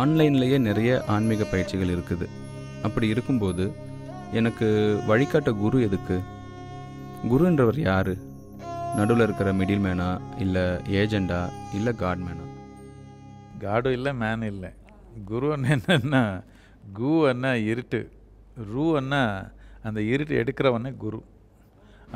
[0.00, 2.26] ஆன்லைன்லேயே நிறைய ஆன்மீக பயிற்சிகள் இருக்குது.
[2.86, 3.64] அப்படி இருக்கும்போது
[4.38, 4.68] எனக்கு
[5.08, 6.16] வழிகாட்ட குரு எதுக்கு?
[7.30, 8.12] குருன்றவர் யார்?
[8.96, 10.08] நடுவில் இருக்கிற மிடில் மேனா
[10.44, 10.62] இல்லை
[11.00, 11.40] ஏஜெண்டா
[11.76, 12.46] இல்லை காட்மேனா
[13.64, 14.70] காடும் இல்லை மேன் இல்லை.
[15.30, 16.22] குருன்னு என்னன்னா
[16.98, 18.00] கு அண்ணா இருட்டு.
[18.72, 19.20] ரூ அண்ணா
[19.88, 21.20] அந்த இருட்டு எடுக்கிறவனே குரு.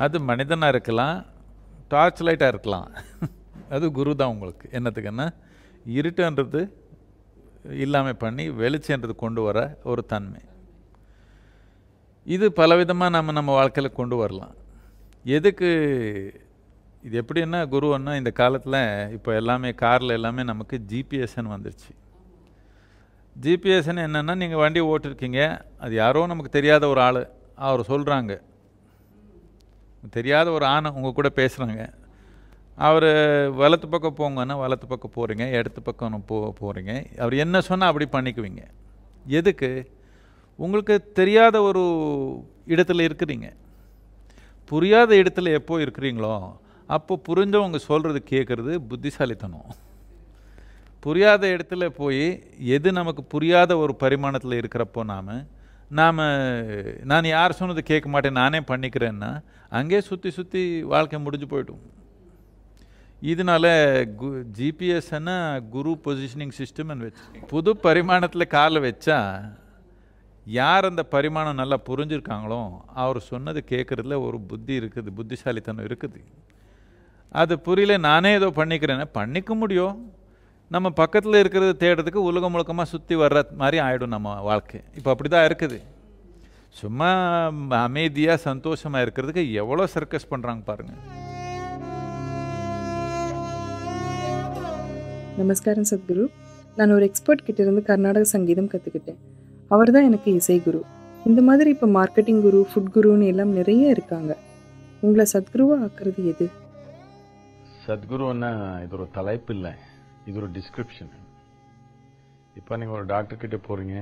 [0.05, 1.17] அது மனிதனாக இருக்கலாம்
[1.93, 2.89] டார்ச் லைட்டாக இருக்கலாம்.
[3.75, 5.27] அது குரு தான் உங்களுக்கு என்னத்துக்குன்னா
[5.97, 6.61] இருட்டுன்றது
[7.83, 10.41] இல்லாமல் பண்ணி வெளிச்சன்றது கொண்டு வர ஒரு தன்மை.
[12.25, 14.55] இது பலவிதமாக நம்ம நம்ம வாழ்க்கையில் கொண்டு வரலாம்.
[15.25, 15.69] எதுக்கு
[17.03, 18.79] இது எப்படின்னா குருன்னா இந்த காலத்தில்
[19.17, 21.91] இப்போ எல்லாமே காரில் எல்லாமே நமக்கு ஜிபிஎஸ்ன்னு வந்துருச்சு.
[23.35, 25.41] ஜிபிஎஸ்ன்னு என்னென்னா நீங்கள் வண்டி ஓட்டிருக்கீங்க
[25.77, 27.21] அது யாரோ நமக்கு தெரியாத ஒரு ஆள்
[27.67, 28.33] அவர் சொல்கிறாங்க
[30.09, 31.85] தெரியாத ஒரு ஆணை உங்கள் கூட பேசுகிறாங்க
[32.85, 33.09] அவர்
[33.59, 38.63] வலத்து பக்கம் போங்கன்னா வலத்து பக்கம் போகிறீங்க இடத்து பக்கம் போ போகிறீங்க அவர் என்ன சொன்னால் அப்படி பண்ணிக்குவீங்க.
[39.39, 39.69] எதுக்கு?
[40.59, 41.83] உங்களுக்கு தெரியாத ஒரு
[42.73, 43.47] இடத்துல இருக்கிறீங்க.
[44.71, 46.35] புரியாத இடத்துல எப்போ இருக்கிறீங்களோ
[46.95, 49.69] அப்போ புரிஞ்சவங்க சொல்கிறது கேட்குறது புத்திசாலித்தனம்.
[51.05, 52.23] புரியாத இடத்துல போய்
[52.75, 55.35] எது நமக்கு புரியாத ஒரு பரிமாணத்தில் இருக்கிறப்போ நாம்
[55.99, 56.21] நாம்
[57.11, 59.31] நான் யார் சொன்னது கேட்க மாட்டேன் நானே பண்ணிக்கிறேன்னா
[59.79, 60.61] அங்கே சுற்றி சுற்றி
[60.93, 61.83] வாழ்க்கை முடிஞ்சு போய்டும்.
[63.21, 63.65] இதனால
[64.19, 65.37] கு ஜிபிஎஸ்ன்னா
[65.75, 69.17] குரு பொசிஷனிங் சிஸ்டம்னு வச்சு புது பரிமாணத்தில் காலை வச்சா
[70.47, 72.59] யார் அந்த பரிமாணம் நல்லா புரிஞ்சிருக்காங்களோ
[73.03, 76.19] அவர் சொன்னது கேட்குறதுல ஒரு புத்தி இருக்குது புத்திசாலித்தனம் இருக்குது.
[77.31, 79.97] அது புரியல நானே ஏதோ பண்ணிக்கிறேன்னா பண்ணிக்க முடியும்.
[80.71, 84.79] நம்ம பக்கத்தில் இருக்கிறது தேடுறதுக்கு உலகம் முழுக்கமாக சுற்றி வர்ற மாதிரி ஆகிடும் நம்ம வாழ்க்கை.
[84.99, 85.79] இப்போ அப்படி தான் இருக்குது.
[86.81, 87.11] சும்மா
[87.85, 91.26] அமைதியாக சந்தோஷமாக இருக்கிறதுக்கு எவ்வளோ சர்க்கஸ் பண்ணுறாங்க பாருங்கள்
[95.39, 96.23] நமஸ்காரம் சத்குரு.
[96.77, 99.19] நான் ஒரு எக்ஸ்பர்ட் கிட்ட இருந்து கர்நாடக சங்கீதம் கற்றுக்கிட்டேன்
[99.73, 100.81] அவர் தான் எனக்கு இசை குரு
[101.29, 104.31] இந்த மாதிரி இப்போ மார்க்கெட்டிங் குரு ஃபுட் குருன்னு எல்லாம் நிறைய இருக்காங்க.
[105.05, 106.45] உங்களை சத்குருவாக ஆக்குறது எது?
[107.87, 108.51] சத்குருன்னா
[108.83, 109.73] இது ஒரு தலைப்பு இல்லை.
[110.29, 111.11] இது ஒரு டிஸ்கிரிப்ஷன்
[112.59, 113.97] இப்போ நீங்கள் ஒரு டாக்டர் கிட்ட போகிறீங்க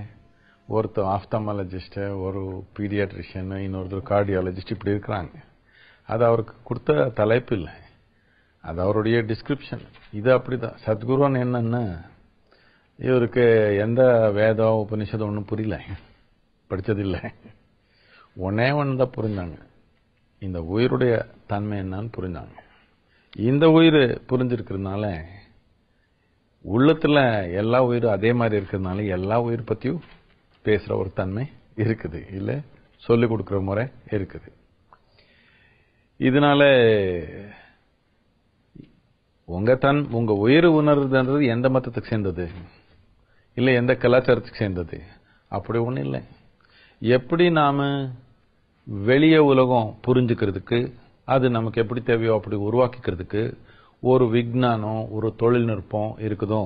[0.75, 2.41] ஒருத்தர் ஆஃப்தமாலஜிஸ்ட்டு ஒரு
[2.77, 5.35] பீடியாட்ரிஷியன் இன்னொருத்தர் கார்டியாலஜிஸ்ட் இப்படி இருக்கிறாங்க.
[6.09, 7.73] அது அவருக்கு கொடுத்த தலைப்பு இல்லை.
[8.65, 10.77] அது அவருடைய டிஸ்கிரிப்ஷன் இது அப்படிதான்.
[10.85, 12.05] சத்குருன்னு என்னன்னா
[12.97, 15.83] இவருக்கு எந்த வேதம் உபனிஷதம் ஒன்றும் புரியல.
[16.69, 17.33] படித்ததில்லை
[18.37, 19.57] ஒன்னே ஒன்று தான் புரிஞ்சாங்க.
[20.39, 22.55] இந்த உயிருடைய தன்மை என்னன்னு புரிஞ்சாங்க.
[23.37, 23.93] இந்த உயிர்
[24.29, 25.23] புரிஞ்சிருக்கிறதுனால
[26.61, 30.01] உள்ளத்தில் எல்லா உயிரும் அதே மாதிரி இருக்கிறதுனால எல்லா உயிர் பற்றியும்
[30.63, 32.33] பேசுகிற ஒரு தன்மை இருக்குது.
[32.33, 32.61] இல்லை
[32.97, 34.51] சொல்லிக் கொடுக்குற முறை இருக்குது.
[36.19, 36.61] இதனால
[39.47, 42.49] உங்க தன் உங்க உயிர் உணர்றதுன்றது எந்த மதத்துக்கு சேர்ந்தது?
[43.53, 45.01] இல்லை எந்த கலாச்சாரத்துக்கு சேர்ந்தது?
[45.51, 46.21] அப்படி ஒன்றும் இல்லை.
[47.01, 48.09] எப்படி நாம
[48.87, 53.57] வெளிய உலகம் புரிஞ்சுக்கிறதுக்கு அது நமக்கு எப்படி தேவையோ அப்படி உருவாக்கிக்கிறதுக்கு
[54.01, 56.63] ஒரு விஞ்ஞானம் ஒரு தொழில்நுட்பம் இருக்குதோ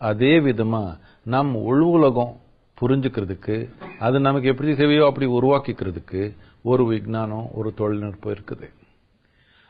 [0.00, 2.40] அதே விதமா நம் உள் உலகம்
[2.80, 3.56] புரிஞ்சுக்கிறதுக்கு
[3.98, 8.68] அது நமக்கு எப்படி தேவையோ அப்படி உருவாக்கிக்கிறதுக்கு ஒரு விஞ்ஞானம் ஒரு தொழில்நுட்பம் இருக்குது.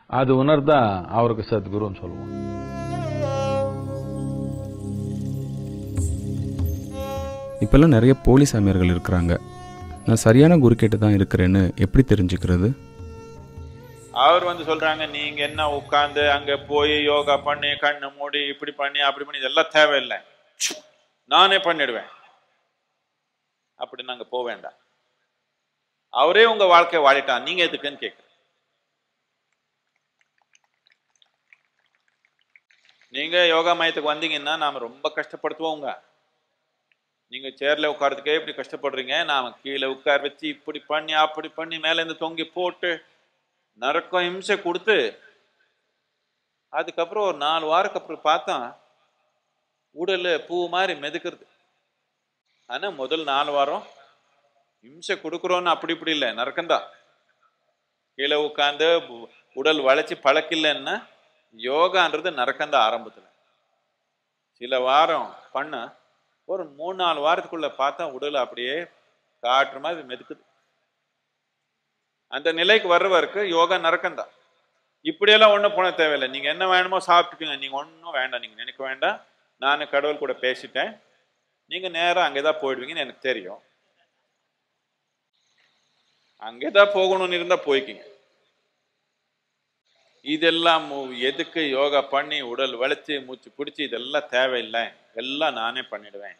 [0.09, 2.33] அது உணர்ந்தா அவருக்கு சத்குருன்னு சொல்லுவோம்.
[7.63, 9.33] இப்போல்லாம் நிறைய போலி சாமியார்கள் இருக்கிறாங்க.
[10.05, 12.67] நான் சரியான குரு கிட்ட தான் இருக்கிறேன்னு எப்படி தெரிஞ்சுக்கிறது?
[14.11, 19.25] அவர் வந்து சொல்றாங்க நீங்க என்ன உட்கார்ந்து அங்க போய் யோகா பண்ணி கண்ணு மூடி இப்படி பண்ணி அப்படி
[19.25, 20.17] பண்ணி இதெல்லாம் தேவையில்லை.
[21.25, 22.09] நானே பண்ணிடுவேன்.
[23.75, 24.77] அப்படி நாங்க போக வேண்டாம்.
[26.09, 28.26] அவரே உங்க வாழ்க்கையை வாழிட்டான் நீங்க எதுக்குன்னு கேட்குறேன்.
[33.13, 35.89] நீங்க யோகா மையத்துக்கு வந்தீங்கன்னா நாம ரொம்ப கஷ்டப்படுத்துவோங்க
[37.31, 39.15] நீங்க சேர்ல உட்காரதுக்கே இப்படி கஷ்டப்படுறீங்க.
[39.25, 42.91] நாம கீழே உட்கார வச்சு இப்படி பண்ணி அப்படி பண்ணி மேல இருந்து தொங்கி போட்டு
[43.81, 44.97] நரக்கம் ஹிம்சை கொடுத்து
[46.73, 48.55] அதுக்கப்புறம் ஒரு நாலு வாரத்துக்கு அப்புறம் பார்த்தா
[49.95, 51.45] உடல் பூ மாதிரி மெதுக்கிறது
[52.69, 53.83] ஆனா முதல் நாலு வாரம்
[54.85, 56.29] ஹிம்சை கொடுக்குறோன்னு அப்படி இப்படி இல்லை.
[56.39, 56.85] நரக்கம்தான்.
[58.17, 58.87] கீழே உட்காந்து
[59.53, 60.95] உடல் வளைச்சி பழக்கில்லைன்னா
[61.55, 63.23] யோகான்றது நரக்கந்தான் ஆரம்பத்தில்.
[64.53, 65.95] சில வாரம் பண்ண
[66.45, 68.85] ஒரு மூணு நாலு வாரத்துக்குள்ள பார்த்தா உடல் அப்படியே
[69.39, 70.43] காற்று மாதிரி மெதுக்குது.
[72.27, 74.31] அந்த நிலைக்கு வர்றவருக்கு யோகா நரக்கந்தான்
[75.01, 76.27] இப்படியெல்லாம் ஒன்றும் போன தேவையில்லை.
[76.29, 77.57] நீங்கள் என்ன வேணுமோ சாப்பிட்டுக்குங்க.
[77.57, 78.39] நீங்கள் ஒன்றும் வேண்டாம்.
[78.39, 79.25] நீங்கள் நினைக்க வேண்டாம்.
[79.57, 81.01] நான் கடவுள் கூட பேசிட்டேன்.
[81.65, 83.61] நீங்கள் நேராக அங்கே தான் போயிடுவீங்கன்னு எனக்கு தெரியும்.
[86.37, 88.16] அங்கே தான் போகணும்னு இருந்தால் போய்க்கிங்க.
[90.33, 90.85] இதெல்லாம்
[91.29, 94.83] எதுக்கு யோகா பண்ணி உடல் வளைச்சு மூச்சு பிடிச்சி இதெல்லாம் தேவையில்லை.
[95.21, 96.37] எல்லாம் நானே பண்ணிடுவேன்.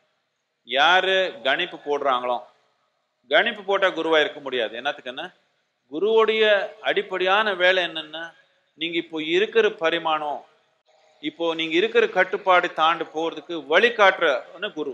[0.68, 2.38] யாரு கணிப்பு போடுறாங்களோ
[3.32, 4.74] கணிப்பு போட்டால் குருவா இருக்க முடியாது.
[4.82, 5.26] என்னத்துக்குன்னா
[5.92, 6.44] குருவுடைய
[6.90, 8.24] அடிப்படையான வேலை என்னன்னா
[8.82, 10.42] நீங்க இப்போ இருக்கிற பரிமாணம்
[11.24, 14.94] இப்போ நீங்க இருக்கிற கட்டுப்பாடு தாண்டு போறதுக்கு வழிகாட்டுறன்னு குரு.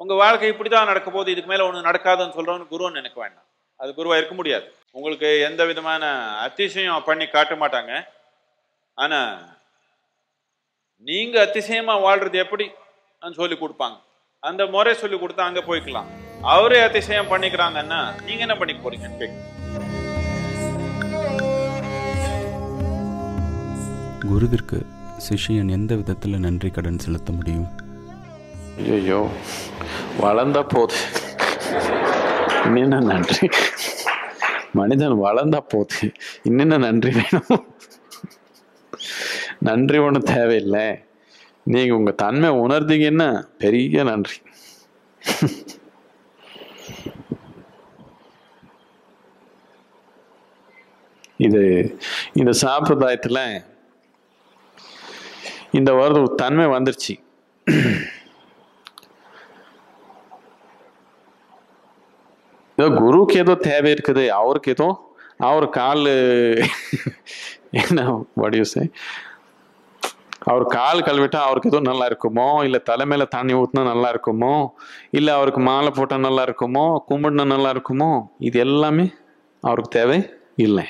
[0.00, 3.46] உங்க வாழ்க்கை இப்படிதான் நடக்க போது இதுக்கு மேல ஒண்ணு நடக்காதுன்னு சொல்றவனு குருன்னு நினைக்க வேண்டாம்.
[3.80, 4.66] அது குருவா இருக்க முடியாது.
[4.96, 6.02] உங்களுக்கு எந்த விதமான
[6.46, 7.92] அதிசயம் பண்ணி காட்ட மாட்டாங்க.
[9.02, 9.20] ஆனா
[11.08, 12.66] நீங்க அதிசயமா வாழ்றது எப்படி
[13.40, 13.98] சொல்லி கொடுப்பாங்க.
[14.48, 16.08] அந்த முறை சொல்லி கொடுத்தா அங்க போய்க்கலாம்.
[16.54, 19.36] அவரே அதிசயம் பண்ணிக்கிறாங்கன்னா நீங்க என்ன பண்ணி போறீங்கன்னு கேட்க.
[24.30, 24.78] குருவிற்கு
[25.26, 27.68] சிஷ்யன் எந்த விதத்தில் நன்றி கடன் செலுத்த முடியும்?
[28.96, 29.20] ஐயோ
[30.24, 30.98] வளர்ந்தா போது.
[32.66, 33.46] இன்னென்ன நன்றி?
[34.72, 35.98] மனிதன் வளர்ந்தா போது
[36.48, 37.64] இன்னென்ன நன்றி வேணும்?
[39.68, 40.86] நன்றி ஒன்றும் தேவையில்லை.
[41.74, 43.28] நீங்கள் உங்கள் தன்மை உணர்ந்தீங்கன்னா
[43.62, 44.38] பெரிய நன்றி.
[51.46, 51.62] இது
[52.40, 53.64] இந்த சாம்பிரதாயத்தில்
[55.78, 57.14] இந்த ஒரு தன்மை வந்துருச்சு.
[62.78, 64.24] ஏதோ குருவுக்கு ஏதோ தேவை இருக்குது.
[64.40, 64.88] அவருக்கு ஏதோ
[65.48, 66.04] அவர் கால்
[67.80, 68.04] என்ன
[68.42, 68.84] வடிவசை
[70.50, 72.46] அவர் கால் கழுவிட்டா அவருக்கு எதுவும் நல்லா இருக்குமோ?
[72.66, 74.52] இல்லை தலைமையில தண்ணி ஊற்றினா நல்லா இருக்குமோ?
[75.18, 76.84] இல்லை அவருக்கு மாலை போட்டால் நல்லா இருக்குமோ?
[77.08, 78.10] கும்பிடுனா நல்லா இருக்குமோ?
[78.48, 79.06] இது எல்லாமே
[79.62, 80.18] அவருக்கு தேவை
[80.66, 80.86] இல்லை.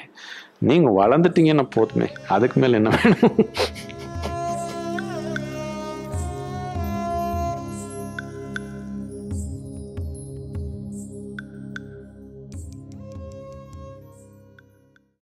[0.69, 2.09] நீங்கள் வளர்ந்துட்டீங்கன்னா போதுமே.
[2.29, 3.37] அதுக்கு மேலே என்ன வேணும்?